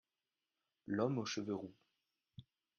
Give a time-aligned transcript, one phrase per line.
[0.87, 1.75] L'homme aux cheveux roux.